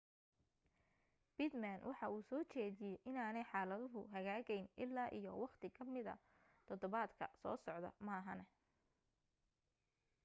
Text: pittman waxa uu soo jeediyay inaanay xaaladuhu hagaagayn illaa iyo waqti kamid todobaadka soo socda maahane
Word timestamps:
pittman 1.35 1.79
waxa 1.89 2.07
uu 2.13 2.21
soo 2.29 2.41
jeediyay 2.53 2.95
inaanay 3.09 3.45
xaaladuhu 3.51 4.01
hagaagayn 4.13 4.65
illaa 4.85 5.09
iyo 5.19 5.31
waqti 5.43 5.67
kamid 5.77 6.07
todobaadka 6.67 7.25
soo 7.41 7.55
socda 7.65 7.89
maahane 8.07 8.45